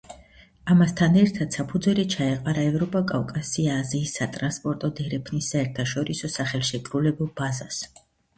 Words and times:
ამასთან 0.75 1.17
ერთად, 1.23 1.57
საფუძველი 1.57 2.05
ჩაეყარა 2.13 2.63
ევროპა-კავკასია-აზიის 2.69 4.15
სატრანსპორტო 4.21 4.91
დერეფნის 5.01 5.51
საერთაშორისო 5.55 6.33
სახელშეკრულებო 6.39 7.31
ბაზას. 7.43 7.81